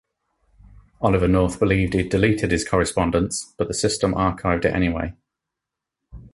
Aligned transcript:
Oliver 0.99 1.27
North 1.27 1.59
believed 1.59 1.93
he 1.93 1.99
had 1.99 2.09
deleted 2.09 2.49
his 2.49 2.67
correspondence, 2.67 3.53
but 3.59 3.67
the 3.67 3.73
system 3.75 4.15
archived 4.15 4.65
it 4.65 4.73
anyway. 4.73 5.13